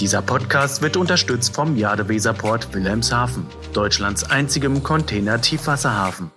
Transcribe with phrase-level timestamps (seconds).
[0.00, 6.30] Dieser Podcast wird unterstützt vom Jadeweserport Wilhelmshaven, Deutschlands einzigem Container-Tiefwasserhafen.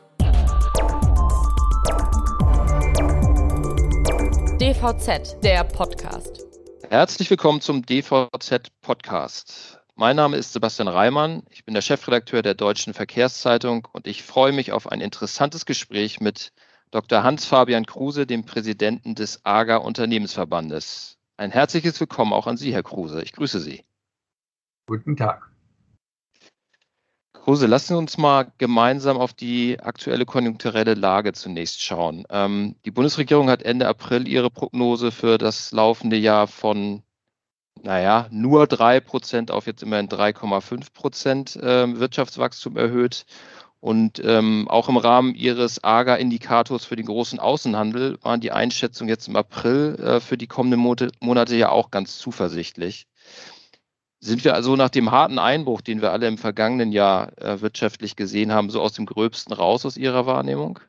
[4.59, 6.43] DVZ, der Podcast.
[6.89, 9.79] Herzlich willkommen zum DVZ Podcast.
[9.93, 11.43] Mein Name ist Sebastian Reimann.
[11.51, 16.19] Ich bin der Chefredakteur der Deutschen Verkehrszeitung und ich freue mich auf ein interessantes Gespräch
[16.19, 16.51] mit
[16.89, 17.21] Dr.
[17.21, 21.19] Hans-Fabian Kruse, dem Präsidenten des AGA Unternehmensverbandes.
[21.41, 23.23] Ein herzliches Willkommen auch an Sie, Herr Kruse.
[23.23, 23.83] Ich grüße Sie.
[24.85, 25.49] Guten Tag.
[27.33, 32.27] Kruse, lassen Sie uns mal gemeinsam auf die aktuelle konjunkturelle Lage zunächst schauen.
[32.29, 37.01] Ähm, die Bundesregierung hat Ende April ihre Prognose für das laufende Jahr von,
[37.81, 43.25] naja, nur 3 Prozent auf jetzt immerhin 3,5 Prozent äh, Wirtschaftswachstum erhöht.
[43.81, 49.27] Und ähm, auch im Rahmen Ihres AGA-Indikators für den großen Außenhandel waren die Einschätzungen jetzt
[49.27, 53.07] im April äh, für die kommenden Monate, ja auch ganz zuversichtlich.
[54.19, 58.15] Sind wir also nach dem harten Einbruch, den wir alle im vergangenen Jahr äh, wirtschaftlich
[58.15, 60.79] gesehen haben, so aus dem Gröbsten raus aus Ihrer Wahrnehmung?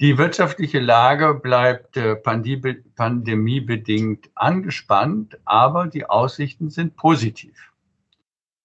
[0.00, 7.70] Die wirtschaftliche Lage bleibt äh, pandemiebedingt angespannt, aber die Aussichten sind positiv.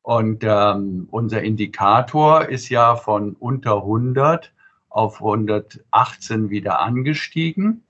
[0.01, 4.53] Und ähm, unser Indikator ist ja von unter 100
[4.89, 7.83] auf 118 wieder angestiegen.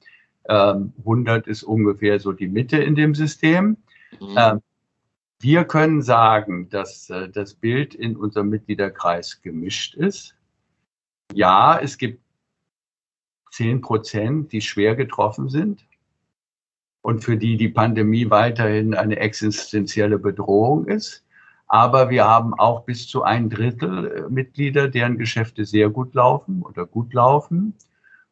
[0.48, 3.78] Ähm, 100 ist ungefähr so die Mitte in dem System.
[4.20, 4.36] Mhm.
[4.38, 4.62] Ähm,
[5.42, 10.36] wir können sagen, dass äh, das Bild in unserem Mitgliederkreis gemischt ist.
[11.34, 12.22] Ja, es gibt
[13.52, 15.86] 10 Prozent, die schwer getroffen sind
[17.02, 21.24] und für die die Pandemie weiterhin eine existenzielle Bedrohung ist.
[21.70, 26.64] Aber wir haben auch bis zu ein Drittel äh, Mitglieder, deren Geschäfte sehr gut laufen
[26.64, 27.76] oder gut laufen.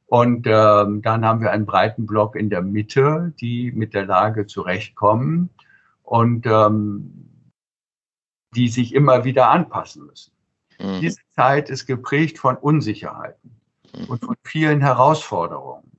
[0.08, 4.48] Und ähm, dann haben wir einen breiten Block in der Mitte, die mit der Lage
[4.48, 5.50] zurechtkommen
[6.02, 7.28] und ähm,
[8.56, 10.32] die sich immer wieder anpassen müssen.
[10.80, 11.02] Mhm.
[11.02, 13.60] Diese Zeit ist geprägt von Unsicherheiten
[13.96, 14.06] mhm.
[14.06, 15.92] und von vielen Herausforderungen.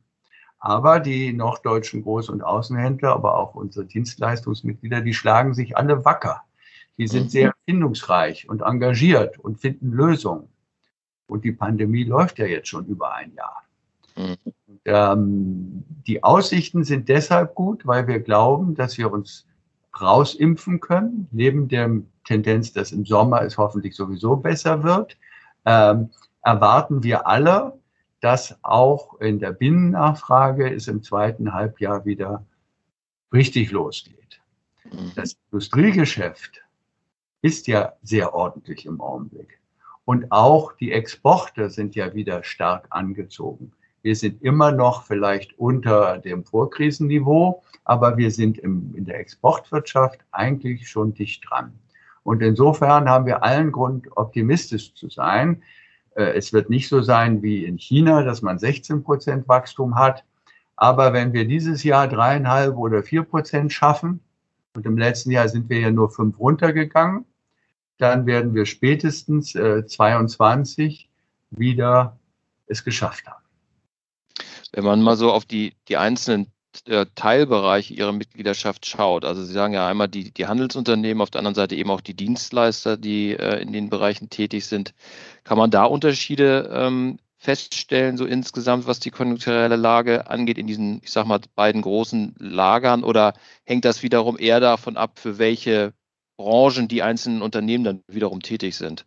[0.59, 6.43] Aber die norddeutschen Groß- und Außenhändler, aber auch unsere Dienstleistungsmitglieder, die schlagen sich alle wacker.
[6.99, 7.29] Die sind mhm.
[7.29, 10.49] sehr erfindungsreich und engagiert und finden Lösungen.
[11.27, 13.63] Und die Pandemie läuft ja jetzt schon über ein Jahr.
[14.17, 14.37] Mhm.
[14.67, 19.47] Und, ähm, die Aussichten sind deshalb gut, weil wir glauben, dass wir uns
[20.01, 21.91] rausimpfen können, neben der
[22.25, 25.17] Tendenz, dass im Sommer es hoffentlich sowieso besser wird,
[25.65, 26.11] ähm,
[26.43, 27.79] erwarten wir alle,
[28.21, 32.45] dass auch in der Binnennachfrage es im zweiten Halbjahr wieder
[33.33, 34.41] richtig losgeht.
[34.85, 35.13] Mhm.
[35.15, 36.63] Das Industriegeschäft
[37.43, 39.60] ist ja sehr ordentlich im Augenblick.
[40.04, 43.72] Und auch die Exporte sind ja wieder stark angezogen.
[44.03, 50.21] Wir sind immer noch vielleicht unter dem Vorkrisenniveau, aber wir sind im, in der Exportwirtschaft
[50.31, 51.72] eigentlich schon dicht dran.
[52.22, 55.62] Und insofern haben wir allen Grund, optimistisch zu sein.
[56.15, 60.25] Äh, es wird nicht so sein wie in China, dass man 16 Prozent Wachstum hat.
[60.76, 64.20] Aber wenn wir dieses Jahr dreieinhalb oder vier Prozent schaffen,
[64.75, 67.25] und im letzten Jahr sind wir ja nur fünf runtergegangen.
[67.99, 71.09] Dann werden wir spätestens äh, 22
[71.51, 72.19] wieder
[72.67, 73.43] es geschafft haben.
[74.73, 76.53] Wenn man mal so auf die, die einzelnen
[76.87, 81.41] äh, Teilbereiche Ihrer Mitgliedschaft schaut, also Sie sagen ja einmal die, die Handelsunternehmen, auf der
[81.41, 84.95] anderen Seite eben auch die Dienstleister, die äh, in den Bereichen tätig sind,
[85.45, 91.00] kann man da Unterschiede ähm, feststellen, so insgesamt, was die konjunkturelle Lage angeht, in diesen,
[91.03, 93.04] ich sag mal, beiden großen Lagern?
[93.04, 93.34] Oder
[93.65, 95.94] hängt das wiederum eher davon ab, für welche
[96.37, 99.06] Branchen die einzelnen Unternehmen dann wiederum tätig sind?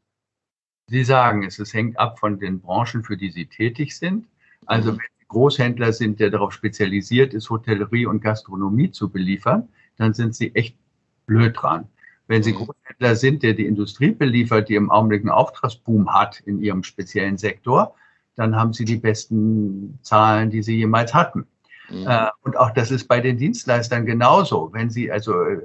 [0.88, 4.28] Sie sagen es, es hängt ab von den Branchen, für die Sie tätig sind.
[4.66, 4.98] Also mhm.
[4.98, 10.36] wenn Sie Großhändler sind, der darauf spezialisiert ist, Hotellerie und Gastronomie zu beliefern, dann sind
[10.36, 10.78] Sie echt
[11.26, 11.88] blöd dran.
[12.28, 12.66] Wenn Sie mhm.
[12.66, 17.38] Großhändler sind, der die Industrie beliefert, die im Augenblick einen Auftragsboom hat in ihrem speziellen
[17.38, 17.96] Sektor,
[18.36, 21.48] dann haben sie die besten Zahlen, die sie jemals hatten.
[21.90, 22.08] Mhm.
[22.08, 24.72] Äh, und auch das ist bei den Dienstleistern genauso.
[24.74, 25.62] Wenn sie also äh,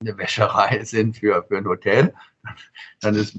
[0.00, 2.14] eine Wäscherei sind für, für ein Hotel,
[3.00, 3.38] dann ist,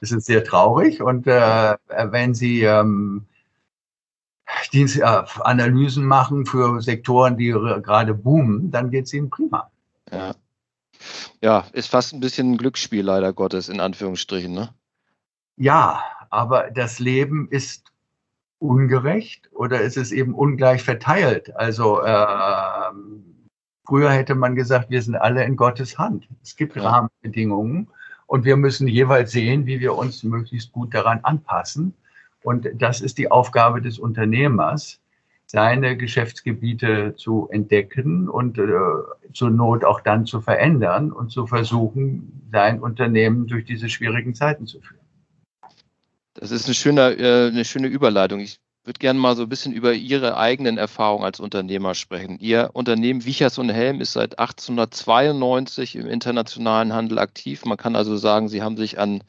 [0.00, 1.02] ist es sehr traurig.
[1.02, 3.26] Und äh, wenn sie ähm,
[4.72, 9.70] Dienst, äh, Analysen machen für Sektoren, die gerade boomen, dann geht es ihnen prima.
[10.10, 10.34] Ja.
[11.40, 14.52] ja, ist fast ein bisschen ein Glücksspiel, leider Gottes, in Anführungsstrichen.
[14.52, 14.74] Ne?
[15.56, 16.02] Ja,
[16.32, 17.92] aber das Leben ist
[18.58, 21.54] ungerecht oder ist es eben ungleich verteilt.
[21.56, 22.26] Also äh,
[23.84, 26.26] früher hätte man gesagt, wir sind alle in Gottes Hand.
[26.42, 26.88] Es gibt ja.
[26.88, 27.88] Rahmenbedingungen
[28.26, 31.92] und wir müssen jeweils sehen, wie wir uns möglichst gut daran anpassen.
[32.42, 35.00] Und das ist die Aufgabe des Unternehmers,
[35.44, 38.68] seine Geschäftsgebiete zu entdecken und äh,
[39.34, 44.66] zur Not auch dann zu verändern und zu versuchen, sein Unternehmen durch diese schwierigen Zeiten
[44.66, 45.01] zu führen.
[46.34, 48.40] Das ist eine schöne, äh, eine schöne Überleitung.
[48.40, 52.38] Ich würde gerne mal so ein bisschen über Ihre eigenen Erfahrungen als Unternehmer sprechen.
[52.40, 57.64] Ihr Unternehmen Wichers und Helm ist seit 1892 im internationalen Handel aktiv.
[57.64, 59.22] Man kann also sagen, Sie haben sich an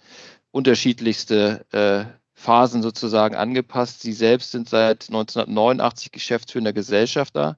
[0.51, 4.01] unterschiedlichste äh, Phasen sozusagen angepasst.
[4.01, 7.57] Sie selbst sind seit 1989 geschäftsführender Gesellschafter.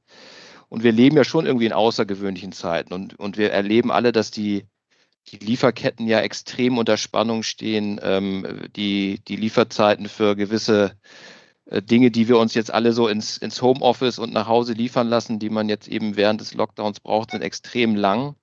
[0.69, 2.93] Und wir leben ja schon irgendwie in außergewöhnlichen Zeiten.
[2.93, 4.65] Und, und wir erleben alle, dass die,
[5.27, 7.99] die Lieferketten ja extrem unter Spannung stehen.
[8.03, 10.97] Ähm, die, die Lieferzeiten für gewisse
[11.65, 15.07] äh, Dinge, die wir uns jetzt alle so ins, ins Homeoffice und nach Hause liefern
[15.07, 18.35] lassen, die man jetzt eben während des Lockdowns braucht, sind extrem lang.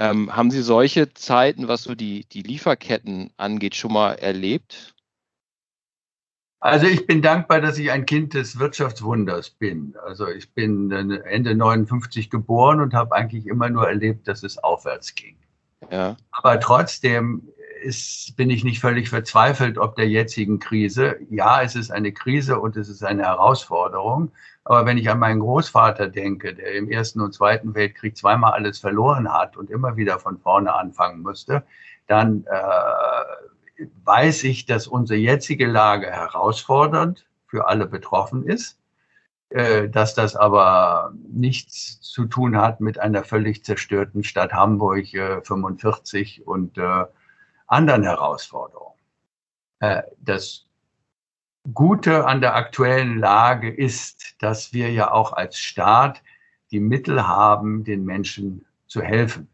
[0.00, 4.94] Ähm, haben Sie solche Zeiten, was so die, die Lieferketten angeht, schon mal erlebt?
[6.58, 9.94] Also ich bin dankbar, dass ich ein Kind des Wirtschaftswunders bin.
[10.02, 15.14] Also ich bin Ende 59 geboren und habe eigentlich immer nur erlebt, dass es aufwärts
[15.14, 15.36] ging.
[15.90, 16.16] Ja.
[16.30, 17.48] Aber trotzdem
[17.82, 21.16] ist, bin ich nicht völlig verzweifelt ob der jetzigen Krise.
[21.30, 24.32] Ja, es ist eine Krise und es ist eine Herausforderung.
[24.64, 28.78] Aber wenn ich an meinen Großvater denke, der im Ersten und Zweiten Weltkrieg zweimal alles
[28.78, 31.64] verloren hat und immer wieder von vorne anfangen musste,
[32.06, 38.78] dann äh, weiß ich, dass unsere jetzige Lage herausfordernd für alle betroffen ist,
[39.50, 46.46] dass das aber nichts zu tun hat mit einer völlig zerstörten Stadt Hamburg äh, 45
[46.46, 47.04] und äh,
[47.66, 48.94] anderen Herausforderungen.
[49.80, 50.66] Äh, das
[51.72, 56.22] Gute an der aktuellen Lage ist, dass wir ja auch als Staat
[56.70, 59.48] die Mittel haben, den Menschen zu helfen.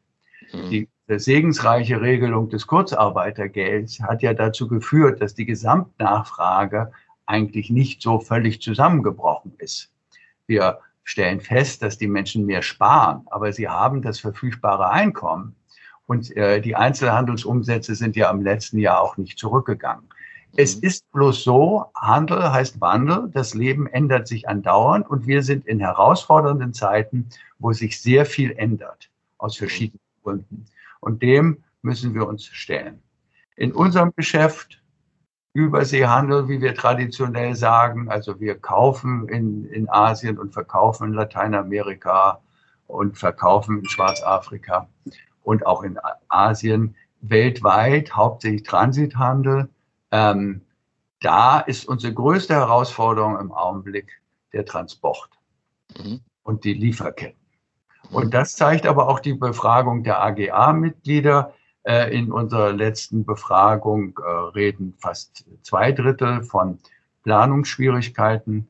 [0.52, 0.70] Mhm.
[0.70, 6.92] Die segensreiche Regelung des Kurzarbeitergelds hat ja dazu geführt, dass die Gesamtnachfrage
[7.31, 9.91] eigentlich nicht so völlig zusammengebrochen ist.
[10.47, 15.55] Wir stellen fest, dass die Menschen mehr sparen, aber sie haben das verfügbare Einkommen
[16.06, 20.05] und äh, die Einzelhandelsumsätze sind ja im letzten Jahr auch nicht zurückgegangen.
[20.56, 20.82] Es mhm.
[20.82, 25.79] ist bloß so, Handel heißt Wandel, das Leben ändert sich andauernd und wir sind in
[25.79, 27.29] herausfordernden Zeiten,
[27.59, 30.67] wo sich sehr viel ändert, aus verschiedenen Gründen.
[31.00, 33.00] Und dem müssen wir uns stellen.
[33.56, 34.83] In unserem Geschäft,
[35.52, 42.41] Überseehandel, wie wir traditionell sagen, also wir kaufen in, in Asien und verkaufen in Lateinamerika
[42.87, 44.88] und verkaufen in Schwarzafrika
[45.43, 45.99] und auch in
[46.29, 49.69] Asien weltweit, hauptsächlich Transithandel.
[50.12, 50.62] Ähm,
[51.20, 55.31] da ist unsere größte Herausforderung im Augenblick der Transport
[55.99, 56.20] mhm.
[56.43, 57.38] und die Lieferketten.
[58.11, 61.55] Und das zeigt aber auch die Befragung der AGA-Mitglieder.
[61.82, 66.79] Äh, in unserer letzten Befragung äh, reden fast zwei Drittel von
[67.23, 68.69] Planungsschwierigkeiten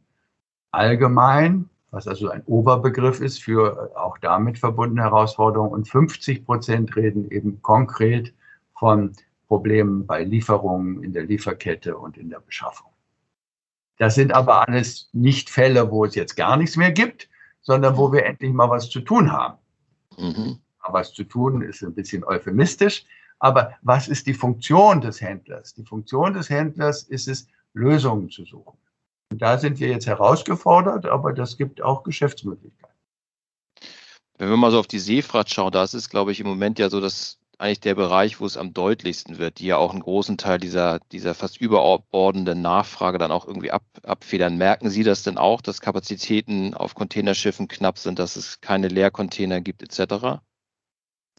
[0.71, 5.73] allgemein was also ein Oberbegriff ist für auch damit verbundene Herausforderungen.
[5.73, 8.33] Und 50 Prozent reden eben konkret
[8.79, 9.13] von
[9.49, 12.91] Problemen bei Lieferungen in der Lieferkette und in der Beschaffung.
[13.99, 17.29] Das sind aber alles nicht Fälle, wo es jetzt gar nichts mehr gibt,
[17.61, 19.59] sondern wo wir endlich mal was zu tun haben.
[20.17, 20.59] Mhm.
[20.89, 23.05] Was zu tun ist ein bisschen euphemistisch,
[23.39, 25.75] aber was ist die Funktion des Händlers?
[25.75, 28.79] Die Funktion des Händlers ist es, Lösungen zu suchen.
[29.31, 32.97] Da sind wir jetzt herausgefordert, aber das gibt auch Geschäftsmöglichkeiten.
[34.39, 36.91] Wenn wir mal so auf die Seefracht schauen, da ist glaube ich, im Moment ja
[36.91, 40.39] so, dass eigentlich der Bereich, wo es am deutlichsten wird, die ja auch einen großen
[40.39, 44.57] Teil dieser, dieser fast überbordenden Nachfrage dann auch irgendwie ab, abfedern.
[44.57, 49.61] Merken Sie das denn auch, dass Kapazitäten auf Containerschiffen knapp sind, dass es keine Leercontainer
[49.61, 50.41] gibt, etc.?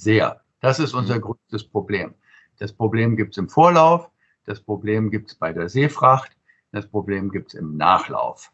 [0.01, 0.41] Sehr.
[0.61, 1.21] Das ist unser mhm.
[1.21, 2.15] größtes Problem.
[2.57, 4.09] Das Problem gibt es im Vorlauf,
[4.45, 6.31] das Problem gibt es bei der Seefracht,
[6.71, 8.51] das Problem gibt es im Nachlauf.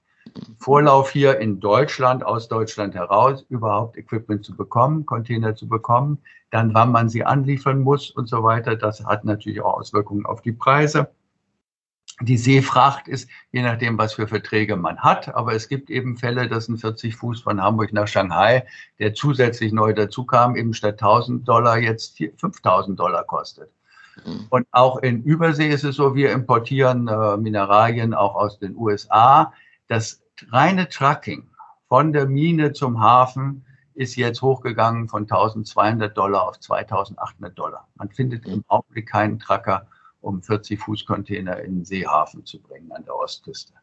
[0.60, 6.18] Vorlauf hier in Deutschland, aus Deutschland heraus, überhaupt Equipment zu bekommen, Container zu bekommen,
[6.52, 8.76] dann wann man sie anliefern muss und so weiter.
[8.76, 11.12] Das hat natürlich auch Auswirkungen auf die Preise.
[12.22, 16.48] Die Seefracht ist, je nachdem, was für Verträge man hat, aber es gibt eben Fälle,
[16.48, 18.66] dass ein 40 Fuß von Hamburg nach Shanghai,
[18.98, 23.70] der zusätzlich neu dazu kam, eben statt 1000 Dollar jetzt 5000 Dollar kostet.
[24.26, 24.48] Mhm.
[24.50, 29.54] Und auch in Übersee ist es so, wir importieren äh, Mineralien auch aus den USA.
[29.88, 31.48] Das reine Trucking
[31.88, 37.88] von der Mine zum Hafen ist jetzt hochgegangen von 1200 Dollar auf 2800 Dollar.
[37.96, 39.88] Man findet im Augenblick keinen Trucker,
[40.22, 43.74] um 40 Fuß Container in den Seehafen zu bringen an der Ostküste.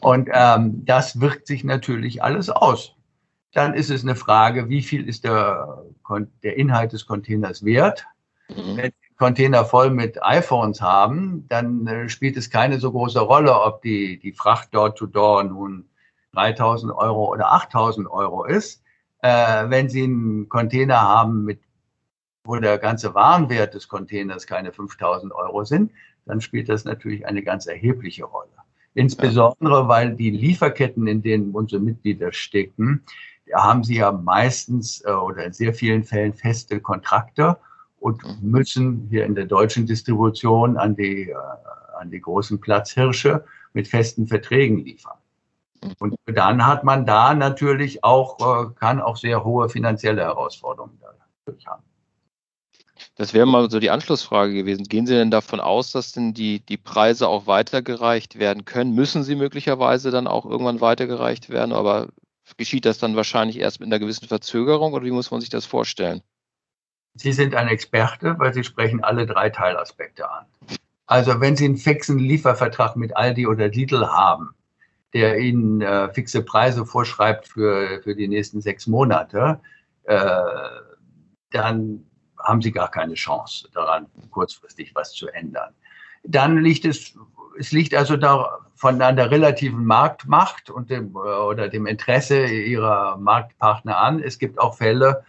[0.00, 2.94] Und ähm, das wirkt sich natürlich alles aus.
[3.52, 5.82] Dann ist es eine Frage, wie viel ist der,
[6.42, 8.06] der Inhalt des Containers wert?
[8.48, 8.76] Mhm.
[8.76, 13.82] Wenn Container voll mit iPhones haben, dann äh, spielt es keine so große Rolle, ob
[13.82, 15.84] die, die Fracht Door-to-Door nun
[16.32, 18.82] 3000 Euro oder 8000 Euro ist,
[19.22, 21.60] äh, wenn Sie einen Container haben, mit,
[22.44, 25.92] wo der ganze Warenwert des Containers keine 5000 Euro sind,
[26.26, 28.48] dann spielt das natürlich eine ganz erhebliche Rolle.
[28.94, 33.04] Insbesondere, weil die Lieferketten, in denen unsere Mitglieder stecken,
[33.54, 37.56] haben sie ja meistens äh, oder in sehr vielen Fällen feste Kontrakte
[37.98, 38.50] und mhm.
[38.50, 41.34] müssen hier in der deutschen Distribution an die, äh,
[41.98, 45.18] an die großen Platzhirsche mit festen Verträgen liefern.
[45.82, 45.94] Mhm.
[45.98, 50.98] Und dann hat man da natürlich auch, äh, kann auch sehr hohe finanzielle Herausforderungen
[51.46, 51.82] dadurch haben.
[53.16, 54.84] Das wäre mal so die Anschlussfrage gewesen.
[54.84, 58.94] Gehen Sie denn davon aus, dass denn die, die Preise auch weitergereicht werden können?
[58.94, 61.72] Müssen sie möglicherweise dann auch irgendwann weitergereicht werden?
[61.72, 62.08] Aber
[62.56, 65.66] geschieht das dann wahrscheinlich erst mit einer gewissen Verzögerung oder wie muss man sich das
[65.66, 66.22] vorstellen?
[67.14, 70.46] Sie sind ein Experte, weil Sie sprechen alle drei Teilaspekte an.
[71.06, 74.54] Also wenn Sie einen fixen Liefervertrag mit Aldi oder Lidl haben,
[75.12, 79.60] der Ihnen äh, fixe Preise vorschreibt für, für die nächsten sechs Monate,
[80.04, 80.40] äh,
[81.50, 82.09] dann
[82.42, 85.74] haben Sie gar keine Chance daran, kurzfristig was zu ändern.
[86.24, 87.14] Dann liegt es,
[87.58, 93.98] es liegt also da von einer relativen Marktmacht und dem, oder dem Interesse Ihrer Marktpartner
[93.98, 94.22] an.
[94.22, 95.24] Es gibt auch Fälle,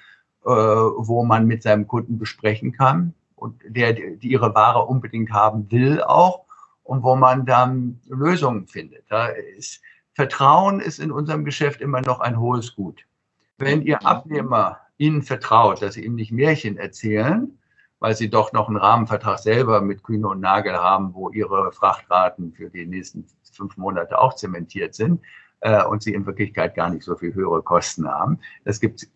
[0.45, 5.69] äh, wo man mit seinem Kunden besprechen kann und der die ihre Ware unbedingt haben
[5.71, 6.45] will auch
[6.83, 9.03] und wo man dann Lösungen findet.
[9.09, 9.81] Da ist,
[10.13, 13.05] Vertrauen ist in unserem Geschäft immer noch ein hohes Gut.
[13.57, 17.57] Wenn Ihr Abnehmer Ihnen vertraut, dass Sie ihm nicht Märchen erzählen,
[17.99, 22.53] weil Sie doch noch einen Rahmenvertrag selber mit Kühne und Nagel haben, wo Ihre Frachtraten
[22.53, 25.21] für die nächsten fünf Monate auch zementiert sind
[25.61, 28.39] äh, und Sie in Wirklichkeit gar nicht so viel höhere Kosten haben.
[28.63, 29.11] Das gibt es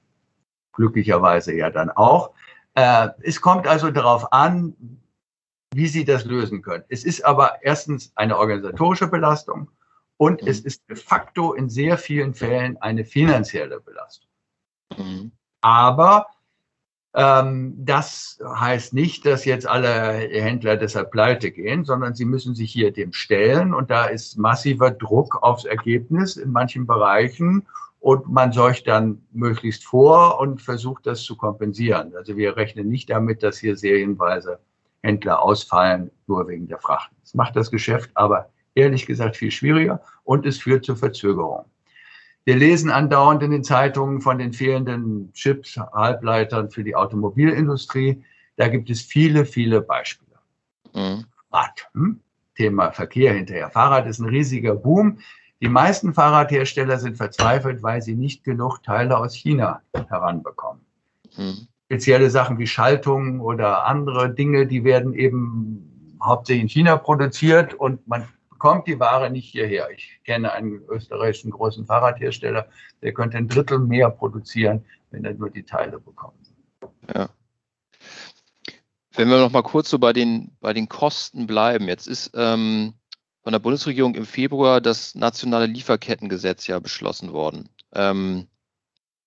[0.73, 2.31] glücklicherweise ja dann auch.
[2.73, 4.75] Äh, es kommt also darauf an,
[5.75, 6.83] wie Sie das lösen können.
[6.89, 9.69] Es ist aber erstens eine organisatorische Belastung
[10.17, 14.29] und es ist de facto in sehr vielen Fällen eine finanzielle Belastung.
[14.97, 15.31] Mhm.
[15.65, 16.27] Aber
[17.15, 19.89] ähm, das heißt nicht, dass jetzt alle
[20.29, 23.74] Händler deshalb pleite gehen, sondern sie müssen sich hier dem stellen.
[23.74, 27.65] Und da ist massiver Druck aufs Ergebnis in manchen Bereichen.
[28.00, 32.13] Und man sorgt dann möglichst vor und versucht das zu kompensieren.
[32.15, 34.60] Also wir rechnen nicht damit, dass hier serienweise
[35.01, 37.15] Händler ausfallen, nur wegen der Frachten.
[37.22, 41.65] Das macht das Geschäft aber ehrlich gesagt viel schwieriger und es führt zu Verzögerungen.
[42.45, 48.23] Wir lesen andauernd in den Zeitungen von den fehlenden Chips, Halbleitern für die Automobilindustrie.
[48.55, 50.37] Da gibt es viele, viele Beispiele.
[50.93, 51.25] Mhm.
[51.51, 52.19] Rad, hm?
[52.55, 53.69] Thema Verkehr hinterher.
[53.71, 55.17] Fahrrad ist ein riesiger Boom.
[55.59, 60.85] Die meisten Fahrradhersteller sind verzweifelt, weil sie nicht genug Teile aus China heranbekommen.
[61.35, 61.67] Mhm.
[61.85, 68.07] Spezielle Sachen wie Schaltungen oder andere Dinge, die werden eben hauptsächlich in China produziert und
[68.07, 68.27] man
[68.65, 69.91] kommt die Ware nicht hierher.
[69.91, 72.67] Ich kenne einen österreichischen großen Fahrradhersteller,
[73.03, 76.51] der könnte ein Drittel mehr produzieren, wenn er nur die Teile bekommt.
[77.13, 77.29] Ja.
[79.13, 81.88] Wenn wir noch mal kurz so bei den, bei den Kosten bleiben.
[81.88, 82.95] Jetzt ist ähm,
[83.43, 87.69] von der Bundesregierung im Februar das nationale Lieferkettengesetz ja beschlossen worden.
[87.93, 88.48] Ähm,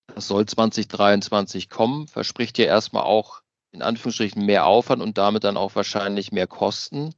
[0.07, 3.41] das soll 2023 kommen, verspricht ja erstmal auch
[3.71, 7.13] in Anführungsstrichen mehr Aufwand und damit dann auch wahrscheinlich mehr Kosten.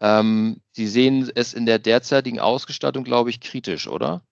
[0.00, 4.22] Ähm, Sie sehen es in der derzeitigen Ausgestattung, glaube ich, kritisch, oder?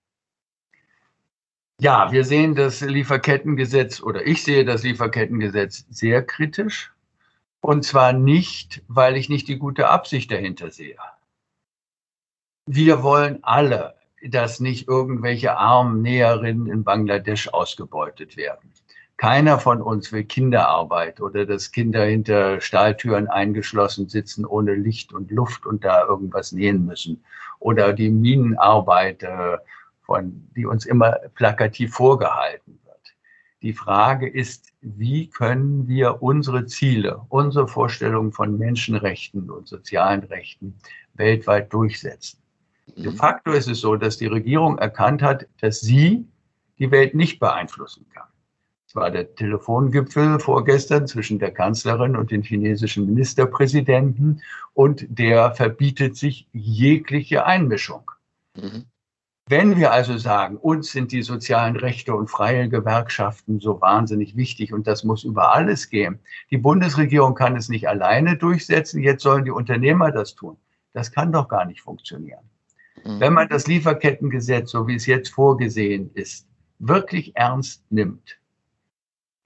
[1.80, 6.92] Ja, wir sehen das Lieferkettengesetz oder ich sehe das Lieferkettengesetz sehr kritisch.
[7.61, 10.99] Und zwar nicht, weil ich nicht die gute Absicht dahinter sehe.
[12.66, 18.71] Wir wollen alle, dass nicht irgendwelche armen Näherinnen in Bangladesch ausgebeutet werden.
[19.16, 25.30] Keiner von uns will Kinderarbeit oder dass Kinder hinter Stahltüren eingeschlossen sitzen ohne Licht und
[25.30, 27.25] Luft und da irgendwas nähen müssen.
[27.61, 29.59] Oder die Minenarbeit, äh,
[30.04, 33.14] von, die uns immer plakativ vorgehalten wird.
[33.62, 40.75] Die Frage ist, wie können wir unsere Ziele, unsere Vorstellungen von Menschenrechten und sozialen Rechten
[41.14, 42.38] weltweit durchsetzen?
[42.97, 43.16] De mhm.
[43.16, 46.26] facto ist es so, dass die Regierung erkannt hat, dass sie
[46.78, 48.28] die Welt nicht beeinflussen kann.
[48.94, 54.40] War der Telefongipfel vorgestern zwischen der Kanzlerin und den chinesischen Ministerpräsidenten
[54.72, 58.10] und der verbietet sich jegliche Einmischung.
[58.56, 58.84] Mhm.
[59.46, 64.72] Wenn wir also sagen, uns sind die sozialen Rechte und freie Gewerkschaften so wahnsinnig wichtig
[64.72, 66.18] und das muss über alles gehen,
[66.50, 70.56] die Bundesregierung kann es nicht alleine durchsetzen, jetzt sollen die Unternehmer das tun.
[70.94, 72.48] Das kann doch gar nicht funktionieren.
[73.04, 73.20] Mhm.
[73.20, 76.48] Wenn man das Lieferkettengesetz, so wie es jetzt vorgesehen ist,
[76.78, 78.38] wirklich ernst nimmt,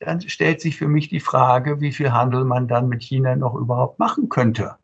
[0.00, 3.54] dann stellt sich für mich die Frage, wie viel Handel man dann mit China noch
[3.54, 4.76] überhaupt machen könnte,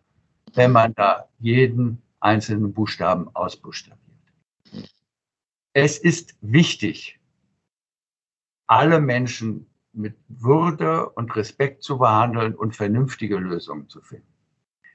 [0.54, 4.00] wenn man da jeden einzelnen Buchstaben ausbuchstabiert.
[5.72, 7.20] es ist wichtig,
[8.66, 14.26] alle Menschen mit Würde und Respekt zu behandeln und vernünftige Lösungen zu finden.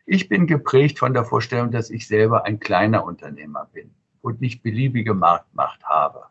[0.06, 4.64] Ich bin geprägt von der Vorstellung, dass ich selber ein kleiner Unternehmer bin und nicht
[4.64, 6.26] beliebige Marktmacht habe.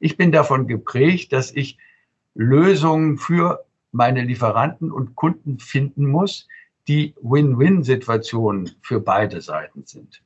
[0.00, 1.78] Ich bin davon geprägt, dass ich
[2.34, 6.46] Lösungen für meine Lieferanten und Kunden finden muss,
[6.88, 10.22] die Win-Win-Situationen für beide Seiten sind.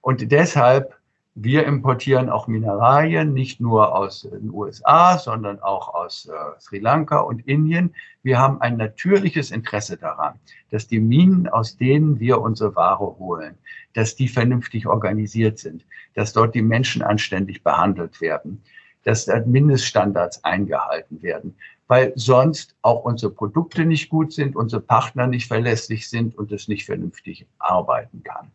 [0.00, 1.00] Und deshalb
[1.34, 7.20] wir importieren auch Mineralien, nicht nur aus den USA, sondern auch aus äh, Sri Lanka
[7.20, 7.94] und Indien.
[8.22, 10.34] Wir haben ein natürliches Interesse daran,
[10.70, 13.56] dass die Minen, aus denen wir unsere Ware holen,
[13.94, 18.62] dass die vernünftig organisiert sind, dass dort die Menschen anständig behandelt werden,
[19.04, 25.48] dass Mindeststandards eingehalten werden, weil sonst auch unsere Produkte nicht gut sind, unsere Partner nicht
[25.48, 28.52] verlässlich sind und es nicht vernünftig arbeiten kann.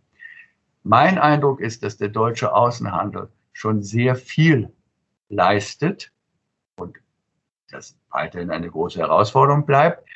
[0.83, 4.71] Mein Eindruck ist, dass der deutsche Außenhandel schon sehr viel
[5.29, 6.11] leistet
[6.77, 6.97] und
[7.71, 10.07] das weiterhin eine große Herausforderung bleibt,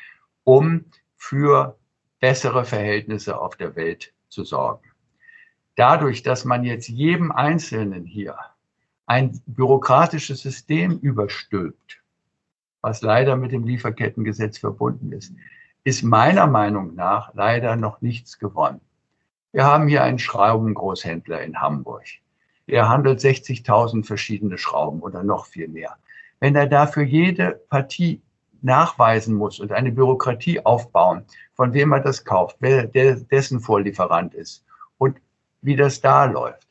[0.44, 0.84] um
[1.16, 1.76] für
[2.20, 4.88] bessere Verhältnisse auf der Welt zu sorgen.
[5.74, 8.36] Dadurch, dass man jetzt jedem Einzelnen hier
[9.10, 12.00] ein bürokratisches System überstülpt,
[12.80, 15.34] was leider mit dem Lieferkettengesetz verbunden ist,
[15.82, 18.80] ist meiner Meinung nach leider noch nichts gewonnen.
[19.50, 22.04] Wir haben hier einen Schraubengroßhändler in Hamburg.
[22.68, 25.96] Er handelt 60.000 verschiedene Schrauben oder noch viel mehr.
[26.38, 28.22] Wenn er dafür jede Partie
[28.62, 31.24] nachweisen muss und eine Bürokratie aufbauen,
[31.54, 34.64] von wem er das kauft, wer dessen Vorlieferant ist
[34.98, 35.20] und
[35.62, 36.68] wie das da läuft.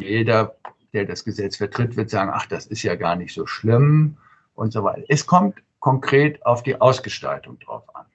[0.00, 0.56] Jeder,
[0.92, 4.16] der das Gesetz vertritt, wird sagen, ach, das ist ja gar nicht so schlimm
[4.54, 5.04] und so weiter.
[5.08, 8.06] Es kommt konkret auf die Ausgestaltung drauf an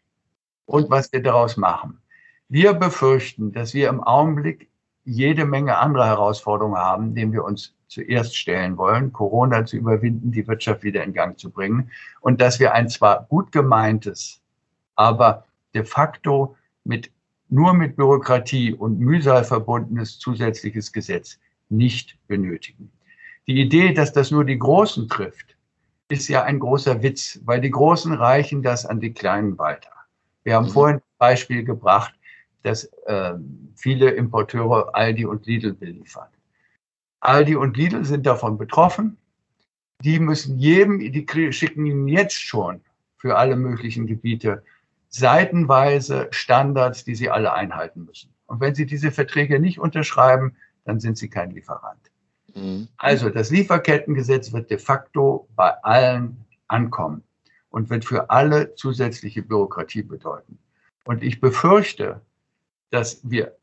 [0.65, 1.99] und was wir daraus machen.
[2.49, 4.69] Wir befürchten, dass wir im Augenblick
[5.03, 10.47] jede Menge andere Herausforderungen haben, denen wir uns zuerst stellen wollen, Corona zu überwinden, die
[10.47, 11.89] Wirtschaft wieder in Gang zu bringen
[12.21, 14.41] und dass wir ein zwar gut gemeintes,
[14.95, 17.11] aber de facto mit
[17.49, 22.91] nur mit Bürokratie und Mühsal verbundenes zusätzliches Gesetz nicht benötigen.
[23.47, 25.55] Die Idee, dass das nur die Großen trifft,
[26.09, 29.91] ist ja ein großer Witz, weil die Großen reichen das an die Kleinen weiter.
[30.43, 30.71] Wir haben mhm.
[30.71, 32.13] vorhin ein Beispiel gebracht,
[32.63, 33.33] dass äh,
[33.75, 36.27] viele Importeure Aldi und Lidl beliefern.
[37.19, 39.17] Aldi und Lidl sind davon betroffen.
[40.03, 42.81] Die müssen jedem, die schicken ihnen jetzt schon
[43.17, 44.63] für alle möglichen Gebiete
[45.09, 48.33] seitenweise Standards, die sie alle einhalten müssen.
[48.45, 50.55] Und wenn sie diese Verträge nicht unterschreiben,
[50.87, 51.99] dann sind sie kein Lieferant.
[52.55, 52.87] Mhm.
[52.97, 57.23] Also das Lieferkettengesetz wird de facto bei allen ankommen
[57.69, 60.57] und wird für alle zusätzliche Bürokratie bedeuten.
[61.03, 62.21] Und ich befürchte,
[62.89, 63.55] dass wir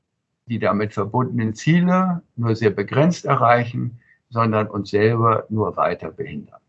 [0.47, 6.61] die damit verbundenen Ziele nur sehr begrenzt erreichen, sondern uns selber nur weiter behindern.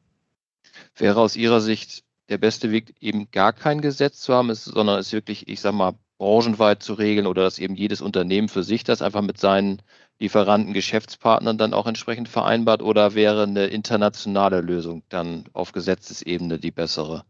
[0.95, 5.11] Wäre aus Ihrer Sicht der beste Weg, eben gar kein Gesetz zu haben, sondern es
[5.11, 9.01] wirklich, ich sage mal, branchenweit zu regeln oder dass eben jedes Unternehmen für sich das
[9.01, 9.81] einfach mit seinen
[10.19, 16.71] Lieferanten, Geschäftspartnern dann auch entsprechend vereinbart oder wäre eine internationale Lösung dann auf Gesetzesebene die
[16.71, 17.25] bessere?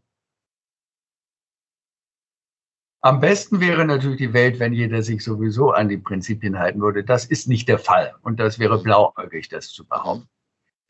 [3.00, 7.04] Am besten wäre natürlich die Welt, wenn jeder sich sowieso an die Prinzipien halten würde.
[7.04, 8.14] Das ist nicht der Fall.
[8.22, 10.28] Und das wäre blauäugig, das zu behaupten.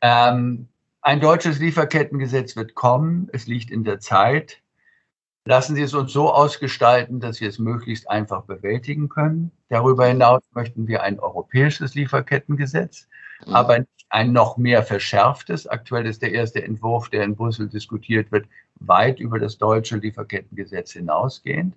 [0.01, 0.67] Ähm,
[1.01, 3.29] ein deutsches Lieferkettengesetz wird kommen.
[3.33, 4.61] Es liegt in der Zeit.
[5.47, 9.49] Lassen Sie es uns so ausgestalten, dass wir es möglichst einfach bewältigen können.
[9.69, 13.07] Darüber hinaus möchten wir ein europäisches Lieferkettengesetz,
[13.45, 13.53] mhm.
[13.53, 15.65] aber nicht ein noch mehr verschärftes.
[15.65, 18.45] Aktuell ist der erste Entwurf, der in Brüssel diskutiert wird,
[18.81, 21.73] weit über das deutsche Lieferkettengesetz hinausgehend.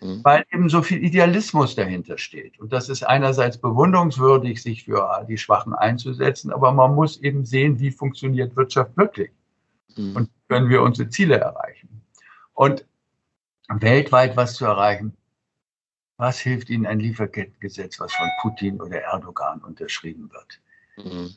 [0.00, 0.24] Mhm.
[0.24, 2.58] weil eben so viel Idealismus dahinter steht.
[2.58, 7.78] Und das ist einerseits bewunderungswürdig, sich für die Schwachen einzusetzen, aber man muss eben sehen,
[7.78, 9.30] wie funktioniert Wirtschaft wirklich
[9.96, 10.16] mhm.
[10.16, 12.02] und können wir unsere Ziele erreichen.
[12.54, 12.84] Und
[13.68, 15.16] weltweit was zu erreichen,
[16.16, 20.60] was hilft Ihnen ein Lieferkettengesetz, was von Putin oder Erdogan unterschrieben wird?
[20.96, 21.34] Mhm.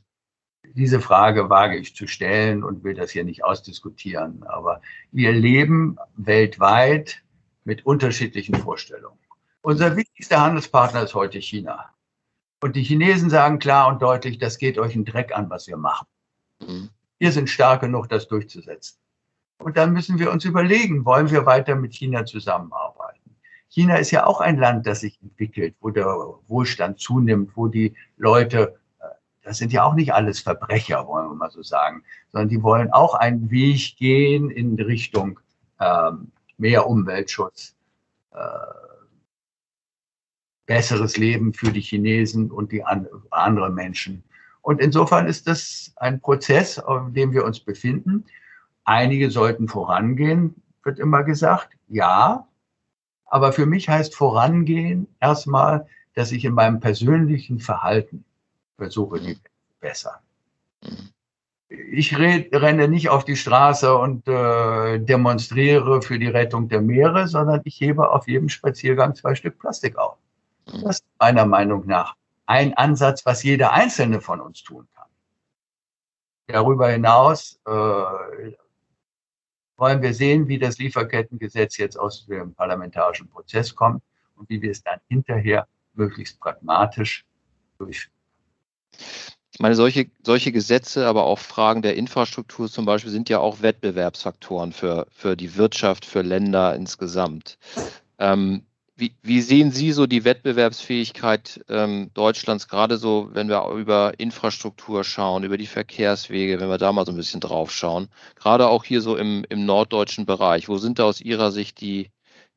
[0.74, 4.44] Diese Frage wage ich zu stellen und will das hier nicht ausdiskutieren.
[4.44, 7.24] Aber wir leben weltweit
[7.64, 9.20] mit unterschiedlichen Vorstellungen.
[9.62, 11.92] Unser wichtigster Handelspartner ist heute China.
[12.62, 15.78] Und die Chinesen sagen klar und deutlich, das geht euch einen Dreck an, was wir
[15.78, 16.08] machen.
[16.60, 16.90] Mhm.
[17.18, 18.98] Wir sind stark genug, das durchzusetzen.
[19.58, 23.36] Und dann müssen wir uns überlegen, wollen wir weiter mit China zusammenarbeiten?
[23.70, 26.06] China ist ja auch ein Land, das sich entwickelt, wo der
[26.48, 29.06] Wohlstand zunimmt, wo die Leute, äh,
[29.44, 32.92] das sind ja auch nicht alles Verbrecher, wollen wir mal so sagen, sondern die wollen
[32.92, 35.40] auch einen Weg gehen in Richtung
[35.80, 37.76] ähm, mehr Umweltschutz,
[38.32, 38.38] äh,
[40.66, 44.24] besseres Leben für die Chinesen und die an, andere Menschen.
[44.62, 48.26] Und insofern ist das ein Prozess, auf dem wir uns befinden.
[48.86, 51.76] Einige sollten vorangehen, wird immer gesagt.
[51.88, 52.48] Ja,
[53.26, 58.24] aber für mich heißt vorangehen erstmal, dass ich in meinem persönlichen Verhalten
[58.78, 59.38] versuche, die
[59.80, 60.22] besser.
[61.68, 67.28] Ich red, renne nicht auf die Straße und äh, demonstriere für die Rettung der Meere,
[67.28, 70.18] sondern ich hebe auf jedem Spaziergang zwei Stück Plastik auf.
[70.66, 75.08] Das ist meiner Meinung nach ein Ansatz, was jeder Einzelne von uns tun kann.
[76.48, 78.52] Darüber hinaus äh,
[79.78, 84.02] wollen wir sehen, wie das Lieferkettengesetz jetzt aus dem parlamentarischen Prozess kommt
[84.36, 87.26] und wie wir es dann hinterher möglichst pragmatisch
[87.78, 88.14] durchführen.
[89.52, 93.62] Ich meine, solche, solche Gesetze, aber auch Fragen der Infrastruktur zum Beispiel sind ja auch
[93.62, 97.58] Wettbewerbsfaktoren für, für die Wirtschaft, für Länder insgesamt.
[98.20, 104.14] Ähm, wie, wie, sehen Sie so die Wettbewerbsfähigkeit ähm, Deutschlands, gerade so, wenn wir über
[104.20, 108.68] Infrastruktur schauen, über die Verkehrswege, wenn wir da mal so ein bisschen drauf schauen, gerade
[108.68, 112.10] auch hier so im, im norddeutschen Bereich, wo sind da aus Ihrer Sicht die,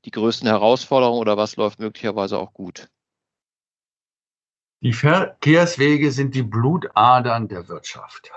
[0.04, 2.88] die größten Herausforderungen oder was läuft möglicherweise auch gut?
[4.80, 8.30] Die Verkehrswege sind die Blutadern der Wirtschaft.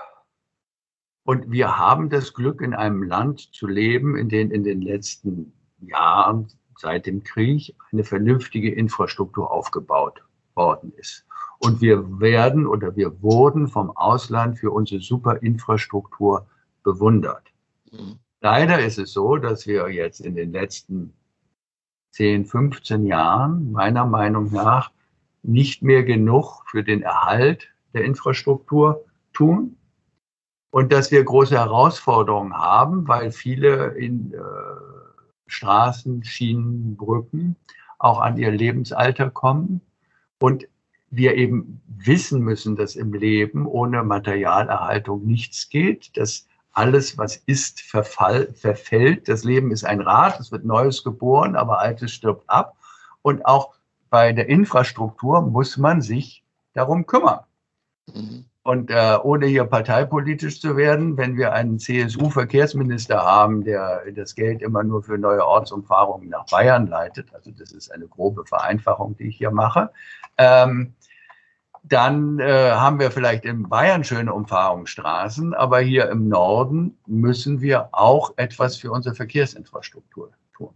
[1.24, 5.52] Und wir haben das Glück, in einem Land zu leben, in dem in den letzten
[5.78, 6.48] Jahren
[6.82, 10.22] seit dem Krieg eine vernünftige Infrastruktur aufgebaut
[10.54, 11.24] worden ist.
[11.58, 16.46] Und wir werden oder wir wurden vom Ausland für unsere super Infrastruktur
[16.82, 17.44] bewundert.
[17.90, 18.18] Mhm.
[18.40, 21.12] Leider ist es so, dass wir jetzt in den letzten
[22.10, 24.90] 10, 15 Jahren meiner Meinung nach
[25.44, 29.76] nicht mehr genug für den Erhalt der Infrastruktur tun
[30.70, 34.38] und dass wir große Herausforderungen haben, weil viele in äh,
[35.46, 37.56] Straßen, Schienen, Brücken
[38.02, 39.80] auch an ihr Lebensalter kommen
[40.40, 40.66] und
[41.10, 47.80] wir eben wissen müssen, dass im Leben ohne Materialerhaltung nichts geht, dass alles, was ist,
[47.82, 49.28] verfall, verfällt.
[49.28, 52.76] Das Leben ist ein Rad, es wird Neues geboren, aber Altes stirbt ab.
[53.20, 53.74] Und auch
[54.10, 57.40] bei der Infrastruktur muss man sich darum kümmern.
[58.12, 58.46] Mhm.
[58.64, 64.62] Und äh, ohne hier parteipolitisch zu werden, wenn wir einen CSU-Verkehrsminister haben, der das Geld
[64.62, 69.24] immer nur für neue Ortsumfahrungen nach Bayern leitet, also das ist eine grobe Vereinfachung, die
[69.24, 69.90] ich hier mache,
[70.38, 70.94] ähm,
[71.82, 77.88] dann äh, haben wir vielleicht in Bayern schöne Umfahrungsstraßen, aber hier im Norden müssen wir
[77.90, 80.72] auch etwas für unsere Verkehrsinfrastruktur tun.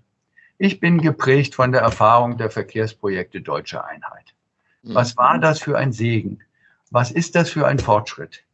[0.58, 4.34] Ich bin geprägt von der Erfahrung der Verkehrsprojekte Deutsche Einheit.
[4.82, 6.40] Was war das für ein Segen?
[6.90, 8.44] Was ist das für ein Fortschritt?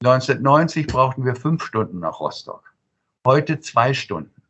[0.00, 2.74] 1990 brauchten wir fünf Stunden nach Rostock.
[3.24, 4.42] Heute zwei Stunden.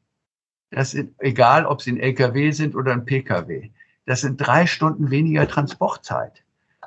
[0.70, 3.70] Das ist egal, ob sie ein LKW sind oder ein PKW.
[4.06, 6.42] Das sind drei Stunden weniger Transportzeit.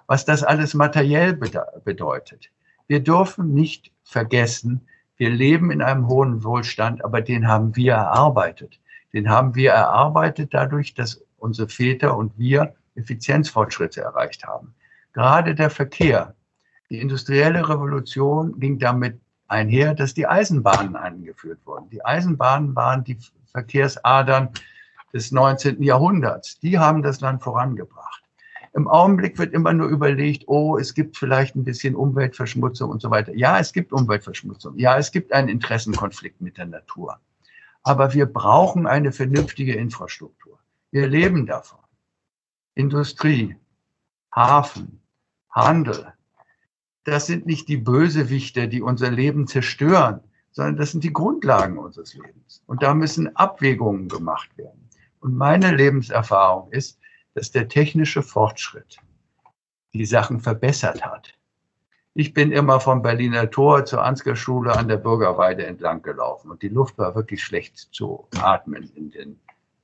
[0.07, 2.49] Was das alles materiell bedeutet.
[2.87, 8.79] Wir dürfen nicht vergessen, wir leben in einem hohen Wohlstand, aber den haben wir erarbeitet.
[9.13, 14.73] Den haben wir erarbeitet dadurch, dass unsere Väter und wir Effizienzfortschritte erreicht haben.
[15.13, 16.35] Gerade der Verkehr,
[16.89, 21.89] die industrielle Revolution ging damit einher, dass die Eisenbahnen eingeführt wurden.
[21.89, 23.17] Die Eisenbahnen waren die
[23.51, 24.49] Verkehrsadern
[25.13, 25.83] des 19.
[25.83, 26.59] Jahrhunderts.
[26.59, 28.23] Die haben das Land vorangebracht.
[28.73, 33.11] Im Augenblick wird immer nur überlegt, oh, es gibt vielleicht ein bisschen Umweltverschmutzung und so
[33.11, 33.35] weiter.
[33.35, 34.77] Ja, es gibt Umweltverschmutzung.
[34.77, 37.19] Ja, es gibt einen Interessenkonflikt mit der Natur.
[37.83, 40.57] Aber wir brauchen eine vernünftige Infrastruktur.
[40.91, 41.79] Wir leben davon.
[42.75, 43.57] Industrie,
[44.33, 45.00] Hafen,
[45.51, 46.13] Handel,
[47.03, 52.13] das sind nicht die Bösewichte, die unser Leben zerstören, sondern das sind die Grundlagen unseres
[52.13, 52.63] Lebens.
[52.67, 54.89] Und da müssen Abwägungen gemacht werden.
[55.19, 56.99] Und meine Lebenserfahrung ist,
[57.33, 58.97] dass der technische Fortschritt
[59.93, 61.33] die Sachen verbessert hat.
[62.13, 66.67] Ich bin immer vom Berliner Tor zur Ansgar-Schule an der Bürgerweide entlang gelaufen und die
[66.67, 69.39] Luft war wirklich schlecht zu atmen in den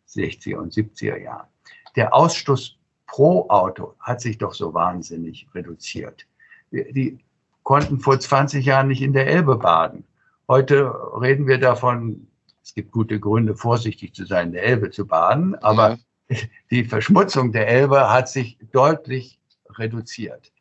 [0.09, 1.47] 60er und 70er Jahren.
[1.95, 2.76] Der Ausstoß
[3.07, 6.27] pro Auto hat sich doch so wahnsinnig reduziert.
[6.71, 7.17] Die
[7.63, 10.03] konnten vor 20 Jahren nicht in der Elbe baden.
[10.47, 12.27] Heute reden wir davon,
[12.63, 15.97] es gibt gute Gründe, vorsichtig zu sein, in der Elbe zu baden, aber
[16.29, 16.37] ja.
[16.71, 19.39] die Verschmutzung der Elbe hat sich deutlich
[19.69, 20.51] reduziert.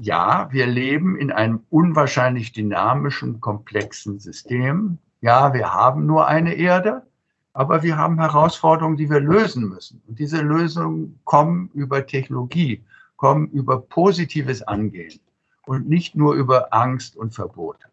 [0.00, 4.98] Ja, wir leben in einem unwahrscheinlich dynamischen, komplexen System.
[5.20, 7.07] Ja, wir haben nur eine Erde.
[7.58, 10.00] Aber wir haben Herausforderungen, die wir lösen müssen.
[10.06, 12.84] Und diese Lösungen kommen über Technologie,
[13.16, 15.18] kommen über positives Angehen
[15.66, 17.88] und nicht nur über Angst und Verbote.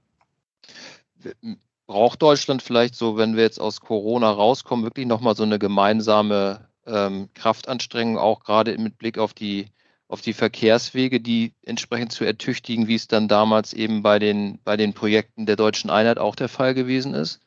[1.88, 6.70] Braucht Deutschland vielleicht so, wenn wir jetzt aus Corona rauskommen, wirklich nochmal so eine gemeinsame
[6.86, 9.72] ähm, Kraftanstrengung, auch gerade mit Blick auf die,
[10.08, 14.78] auf die Verkehrswege, die entsprechend zu ertüchtigen, wie es dann damals eben bei den, bei
[14.78, 17.40] den Projekten der deutschen Einheit auch der Fall gewesen ist?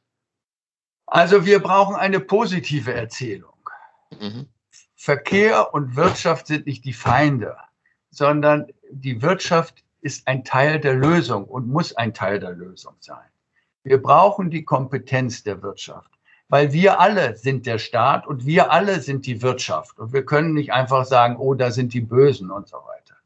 [1.10, 3.54] Also wir brauchen eine positive Erzählung.
[4.20, 4.46] Mhm.
[4.94, 7.56] Verkehr und Wirtschaft sind nicht die Feinde,
[8.10, 13.28] sondern die Wirtschaft ist ein Teil der Lösung und muss ein Teil der Lösung sein.
[13.84, 16.10] Wir brauchen die Kompetenz der Wirtschaft,
[16.48, 19.98] weil wir alle sind der Staat und wir alle sind die Wirtschaft.
[19.98, 23.16] Und wir können nicht einfach sagen, oh, da sind die Bösen und so weiter.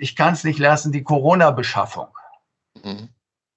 [0.00, 2.08] Ich kann es nicht lassen, die Corona-Beschaffung
[2.82, 3.08] mhm.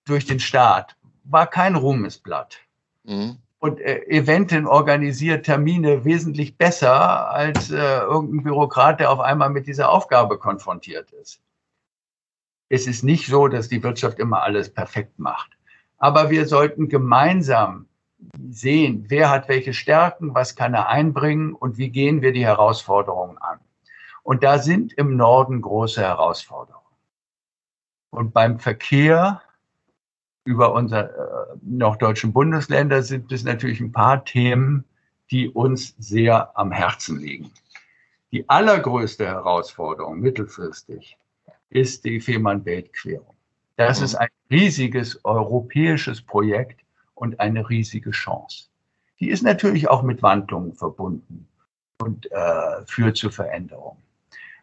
[0.06, 2.60] durch den Staat war kein Ruhmesblatt.
[3.04, 3.38] Mhm.
[3.60, 9.68] Und äh, Eventin organisiert Termine wesentlich besser als äh, irgendein Bürokrat, der auf einmal mit
[9.68, 11.42] dieser Aufgabe konfrontiert ist.
[12.68, 15.52] Es ist nicht so, dass die Wirtschaft immer alles perfekt macht.
[15.98, 17.88] Aber wir sollten gemeinsam
[18.50, 23.38] sehen, wer hat welche Stärken, was kann er einbringen und wie gehen wir die Herausforderungen
[23.38, 23.60] an.
[24.24, 26.84] Und da sind im Norden große Herausforderungen.
[28.10, 29.42] Und beim Verkehr
[30.46, 31.10] über unsere
[31.54, 34.84] äh, noch deutschen Bundesländer sind es natürlich ein paar Themen,
[35.32, 37.52] die uns sehr am Herzen liegen.
[38.32, 41.18] Die allergrößte Herausforderung mittelfristig
[41.70, 43.34] ist die Fehmarn-Belt-Querung.
[43.78, 46.82] Das ist ein riesiges europäisches Projekt
[47.16, 48.70] und eine riesige Chance.
[49.20, 51.48] Die ist natürlich auch mit Wandlungen verbunden
[52.00, 54.02] und äh, führt zu Veränderungen.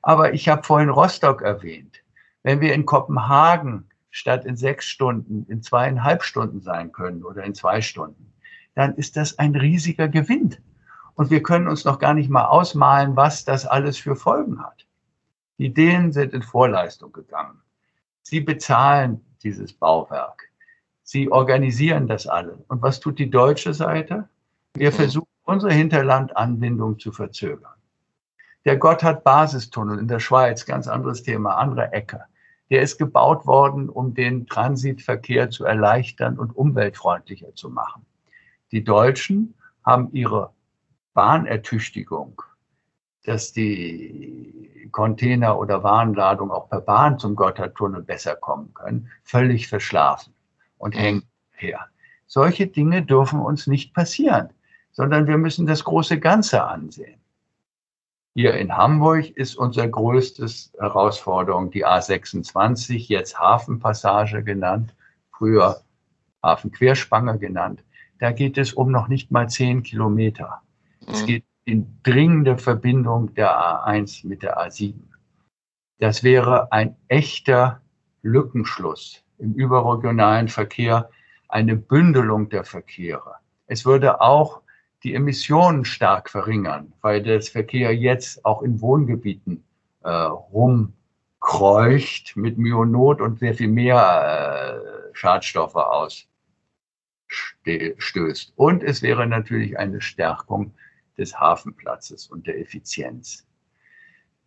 [0.02, 2.02] Aber ich habe vorhin Rostock erwähnt.
[2.42, 7.54] Wenn wir in Kopenhagen statt in sechs Stunden in zweieinhalb Stunden sein können oder in
[7.54, 8.32] zwei Stunden,
[8.74, 10.56] dann ist das ein riesiger Gewinn.
[11.14, 14.86] Und wir können uns noch gar nicht mal ausmalen, was das alles für Folgen hat.
[15.58, 17.60] Die Ideen sind in Vorleistung gegangen.
[18.22, 20.50] Sie bezahlen dieses Bauwerk.
[21.02, 22.64] Sie organisieren das alle.
[22.68, 24.28] Und was tut die deutsche Seite?
[24.74, 24.94] Wir mhm.
[24.94, 27.74] versuchen, unsere Hinterlandanbindung zu verzögern.
[28.64, 32.24] Der Gotthard-Basistunnel in der Schweiz, ganz anderes Thema, andere Ecke.
[32.70, 38.06] Der ist gebaut worden, um den Transitverkehr zu erleichtern und umweltfreundlicher zu machen.
[38.72, 39.54] Die Deutschen
[39.84, 40.52] haben ihre
[41.14, 42.42] Bahnertüchtigung
[43.24, 50.32] dass die Container oder Warenladung auch per Bahn zum Gotthardtunnel besser kommen können, völlig verschlafen
[50.78, 50.98] und mhm.
[50.98, 51.86] hängen her.
[52.26, 54.50] Solche Dinge dürfen uns nicht passieren,
[54.92, 57.19] sondern wir müssen das große Ganze ansehen.
[58.34, 64.94] Hier in Hamburg ist unser größtes Herausforderung die A26, jetzt Hafenpassage genannt,
[65.32, 65.80] früher
[66.42, 67.82] Hafenquerspange genannt.
[68.20, 70.62] Da geht es um noch nicht mal zehn Kilometer.
[71.06, 71.26] Es mhm.
[71.26, 74.94] geht in dringende Verbindung der A1 mit der A7.
[75.98, 77.80] Das wäre ein echter
[78.22, 81.10] Lückenschluss im überregionalen Verkehr,
[81.48, 83.36] eine Bündelung der Verkehre.
[83.66, 84.62] Es würde auch
[85.02, 89.64] die Emissionen stark verringern, weil der Verkehr jetzt auch in Wohngebieten
[90.02, 90.92] äh, rumkreucht
[92.36, 95.76] mit Myonot und sehr viel mehr äh, Schadstoffe
[97.66, 98.52] ausstößt.
[98.56, 100.74] Und es wäre natürlich eine Stärkung
[101.16, 103.46] des Hafenplatzes und der Effizienz.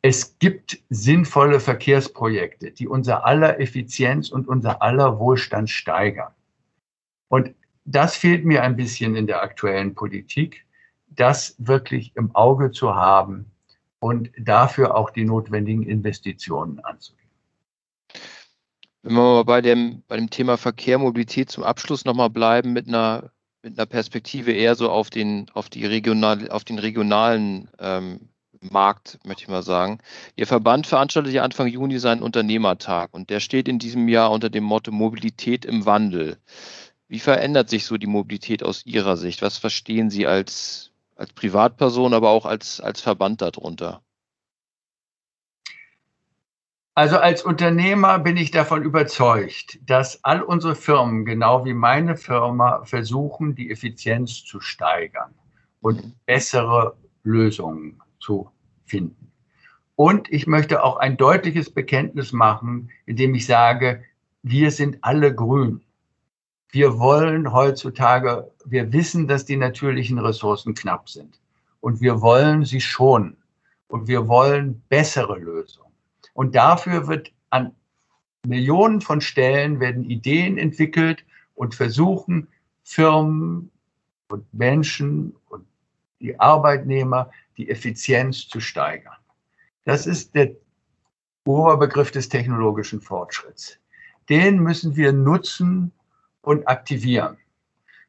[0.01, 6.33] Es gibt sinnvolle Verkehrsprojekte, die unser aller Effizienz und unser aller Wohlstand steigern.
[7.29, 7.55] Und
[7.85, 10.65] das fehlt mir ein bisschen in der aktuellen Politik,
[11.07, 13.51] das wirklich im Auge zu haben
[13.99, 17.29] und dafür auch die notwendigen Investitionen anzugehen.
[19.01, 22.87] Wenn wir mal bei dem, bei dem Thema Verkehr, Mobilität zum Abschluss nochmal bleiben mit
[22.87, 23.31] einer
[23.63, 29.19] mit einer Perspektive eher so auf den, auf die regional, auf den regionalen ähm, Markt,
[29.25, 29.99] möchte ich mal sagen.
[30.35, 34.49] Ihr Verband veranstaltet ja Anfang Juni seinen Unternehmertag und der steht in diesem Jahr unter
[34.49, 36.37] dem Motto Mobilität im Wandel.
[37.13, 39.43] Wie verändert sich so die Mobilität aus Ihrer Sicht?
[39.43, 44.01] Was verstehen Sie als, als Privatperson, aber auch als, als Verband darunter?
[46.95, 52.83] Also als Unternehmer bin ich davon überzeugt, dass all unsere Firmen, genau wie meine Firma,
[52.83, 55.35] versuchen, die Effizienz zu steigern
[55.81, 58.49] und bessere Lösungen zu
[58.85, 59.31] finden.
[59.95, 64.03] Und ich möchte auch ein deutliches Bekenntnis machen, indem ich sage,
[64.41, 65.83] wir sind alle grün.
[66.73, 71.39] Wir wollen heutzutage, wir wissen, dass die natürlichen Ressourcen knapp sind.
[71.81, 73.37] Und wir wollen sie schonen.
[73.89, 75.93] Und wir wollen bessere Lösungen.
[76.33, 77.75] Und dafür wird an
[78.47, 82.47] Millionen von Stellen werden Ideen entwickelt und versuchen
[82.83, 83.69] Firmen
[84.29, 85.67] und Menschen und
[86.21, 89.13] die Arbeitnehmer die Effizienz zu steigern.
[89.85, 90.55] Das ist der
[91.45, 93.77] Oberbegriff des technologischen Fortschritts.
[94.27, 95.91] Den müssen wir nutzen
[96.43, 97.37] und aktivieren.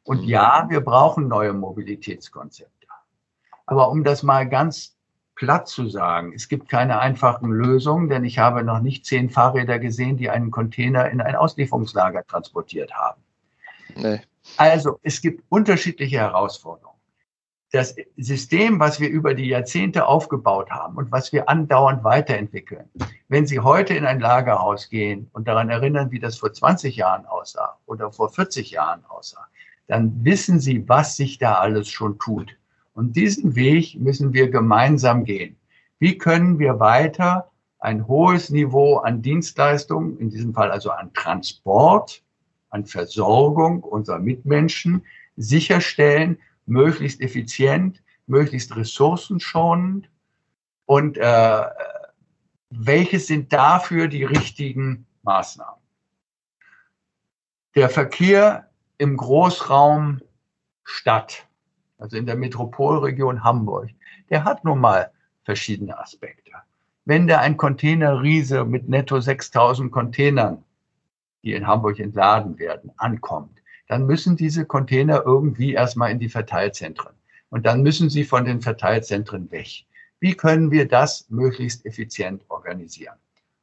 [0.02, 2.86] Und ja, wir brauchen neue Mobilitätskonzepte.
[3.64, 4.94] Aber um das mal ganz
[5.34, 9.78] platt zu sagen, es gibt keine einfachen Lösungen, denn ich habe noch nicht zehn Fahrräder
[9.78, 13.22] gesehen, die einen Container in ein Auslieferungslager transportiert haben.
[13.96, 14.20] Nee.
[14.58, 16.93] Also es gibt unterschiedliche Herausforderungen.
[17.74, 22.88] Das System, was wir über die Jahrzehnte aufgebaut haben und was wir andauernd weiterentwickeln,
[23.26, 27.26] wenn Sie heute in ein Lagerhaus gehen und daran erinnern, wie das vor 20 Jahren
[27.26, 29.48] aussah oder vor 40 Jahren aussah,
[29.88, 32.56] dann wissen Sie, was sich da alles schon tut.
[32.92, 35.56] Und diesen Weg müssen wir gemeinsam gehen.
[35.98, 42.22] Wie können wir weiter ein hohes Niveau an Dienstleistungen, in diesem Fall also an Transport,
[42.70, 45.04] an Versorgung unserer Mitmenschen
[45.36, 50.08] sicherstellen, möglichst effizient, möglichst ressourcenschonend
[50.86, 51.64] und äh,
[52.70, 55.82] welches sind dafür die richtigen Maßnahmen?
[57.74, 60.20] Der Verkehr im Großraum
[60.84, 61.46] Stadt
[62.04, 63.90] also in der Metropolregion Hamburg,
[64.30, 65.10] der hat nun mal
[65.44, 66.52] verschiedene Aspekte.
[67.06, 70.64] Wenn da ein Containerriese mit netto 6000 Containern,
[71.42, 77.14] die in Hamburg entladen werden, ankommt, dann müssen diese Container irgendwie erstmal in die Verteilzentren.
[77.50, 79.84] Und dann müssen sie von den Verteilzentren weg.
[80.20, 83.16] Wie können wir das möglichst effizient organisieren?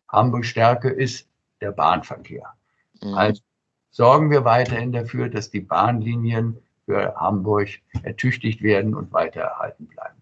[0.09, 1.27] Hamburgs Stärke ist
[1.59, 2.53] der Bahnverkehr.
[3.01, 3.13] Mhm.
[3.13, 3.41] Also
[3.89, 7.69] sorgen wir weiterhin dafür, dass die Bahnlinien für Hamburg
[8.03, 10.21] ertüchtigt werden und weiter erhalten bleiben.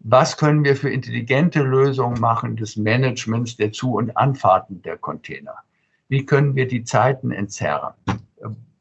[0.00, 5.56] Was können wir für intelligente Lösungen machen des Managements der Zu- und Anfahrten der Container?
[6.08, 7.92] Wie können wir die Zeiten entzerren?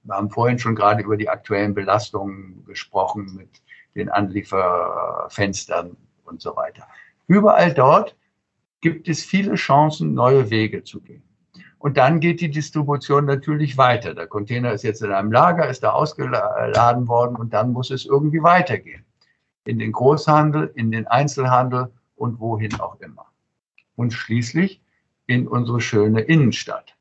[0.09, 3.61] Wir haben vorhin schon gerade über die aktuellen Belastungen gesprochen mit
[3.93, 5.95] den Anlieferfenstern
[6.25, 6.87] und so weiter.
[7.27, 8.15] Überall dort
[8.81, 11.21] gibt es viele Chancen, neue Wege zu gehen.
[11.77, 14.15] Und dann geht die Distribution natürlich weiter.
[14.15, 18.05] Der Container ist jetzt in einem Lager, ist da ausgeladen worden und dann muss es
[18.05, 19.05] irgendwie weitergehen.
[19.65, 23.27] In den Großhandel, in den Einzelhandel und wohin auch immer.
[23.95, 24.81] Und schließlich
[25.27, 26.95] in unsere schöne Innenstadt.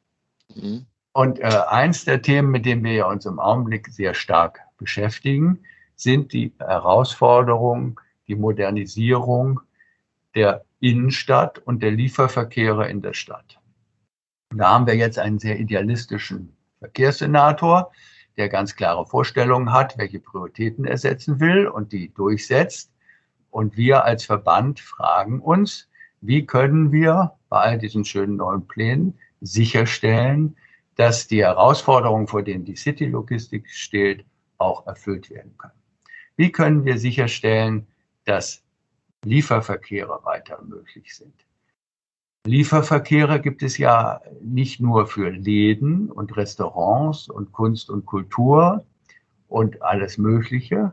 [0.55, 0.85] Mhm.
[1.19, 5.59] Und äh, eins der Themen, mit denen wir uns im Augenblick sehr stark beschäftigen,
[5.97, 7.97] sind die Herausforderungen,
[8.29, 9.59] die Modernisierung
[10.37, 13.59] der Innenstadt und der Lieferverkehre in der Stadt.
[14.55, 17.91] Da haben wir jetzt einen sehr idealistischen Verkehrssenator,
[18.37, 22.93] der ganz klare Vorstellungen hat, welche Prioritäten er setzen will und die durchsetzt.
[23.51, 25.89] Und wir als Verband fragen uns,
[26.21, 30.55] wie können wir bei all diesen schönen neuen Plänen sicherstellen,
[30.99, 34.25] dass die Herausforderungen, vor denen die City-Logistik steht,
[34.59, 35.81] auch erfüllt werden können.
[36.37, 37.87] Wie können wir sicherstellen,
[38.25, 38.65] dass
[39.25, 41.35] Lieferverkehre weiter möglich sind?
[42.47, 48.85] Lieferverkehre gibt es ja nicht nur für Läden und Restaurants und Kunst und Kultur
[49.47, 50.93] und alles Mögliche,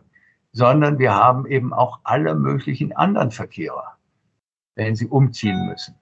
[0.51, 3.93] sondern wir haben eben auch alle möglichen anderen Verkehre,
[4.75, 5.95] wenn sie umziehen müssen,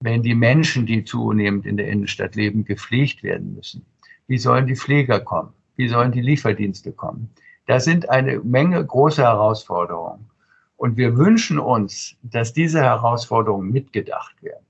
[0.00, 3.84] wenn die Menschen, die zunehmend in der Innenstadt leben, gepflegt werden müssen.
[4.26, 5.52] Wie sollen die Pfleger kommen?
[5.76, 7.30] Wie sollen die Lieferdienste kommen?
[7.66, 10.30] Da sind eine Menge große Herausforderungen.
[10.76, 14.64] Und wir wünschen uns, dass diese Herausforderungen mitgedacht werden.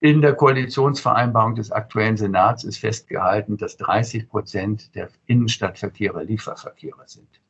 [0.00, 7.40] In der Koalitionsvereinbarung des aktuellen Senats ist festgehalten, dass 30 Prozent der Innenstadtverkehre Lieferverkehre sind.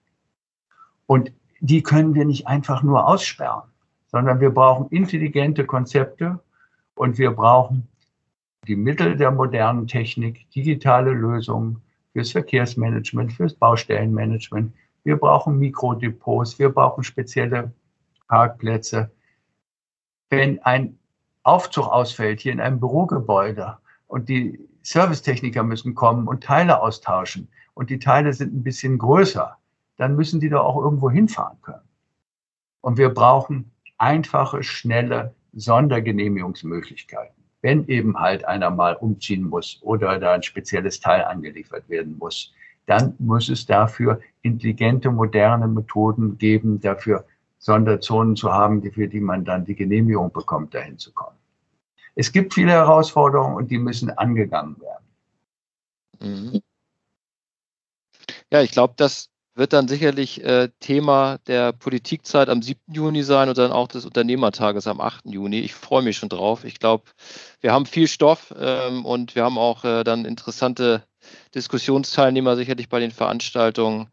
[1.06, 3.68] Und die können wir nicht einfach nur aussperren,
[4.10, 6.40] sondern wir brauchen intelligente Konzepte
[6.94, 7.88] und wir brauchen
[8.66, 14.72] die Mittel der modernen Technik, digitale Lösungen fürs Verkehrsmanagement, fürs Baustellenmanagement,
[15.04, 17.72] wir brauchen Mikrodepots, wir brauchen spezielle
[18.28, 19.10] Parkplätze.
[20.28, 20.98] Wenn ein
[21.44, 27.88] Aufzug ausfällt hier in einem Bürogebäude und die Servicetechniker müssen kommen und Teile austauschen und
[27.88, 29.56] die Teile sind ein bisschen größer,
[29.96, 31.88] dann müssen die da auch irgendwo hinfahren können.
[32.82, 37.34] Und wir brauchen einfache, schnelle Sondergenehmigungsmöglichkeiten.
[37.60, 42.52] Wenn eben halt einer mal umziehen muss oder da ein spezielles Teil angeliefert werden muss,
[42.86, 47.26] dann muss es dafür intelligente, moderne Methoden geben, dafür
[47.58, 51.36] Sonderzonen zu haben, für die man dann die Genehmigung bekommt, dahin zu kommen.
[52.14, 55.04] Es gibt viele Herausforderungen und die müssen angegangen werden.
[56.20, 56.60] Mhm.
[58.50, 59.28] Ja, ich glaube, das
[59.58, 62.80] wird dann sicherlich äh, Thema der Politikzeit am 7.
[62.92, 65.26] Juni sein und dann auch des Unternehmertages am 8.
[65.26, 65.58] Juni.
[65.58, 66.64] Ich freue mich schon drauf.
[66.64, 67.04] Ich glaube,
[67.60, 71.02] wir haben viel Stoff ähm, und wir haben auch äh, dann interessante
[71.56, 74.08] Diskussionsteilnehmer sicherlich bei den Veranstaltungen.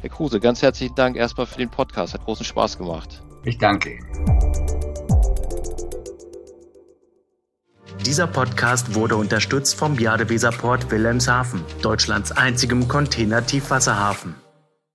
[0.00, 2.12] Herr Kruse, ganz herzlichen Dank erstmal für den Podcast.
[2.12, 3.22] Hat großen Spaß gemacht.
[3.44, 4.24] Ich danke Ihnen.
[8.04, 14.34] Dieser Podcast wurde unterstützt vom Jadeweserport Wilhelmshaven, Deutschlands einzigem Container-Tiefwasserhafen.